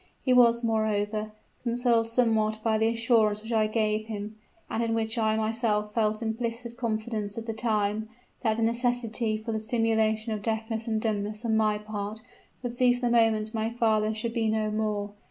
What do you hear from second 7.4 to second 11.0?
the time, that the necessity for the simulation of deafness and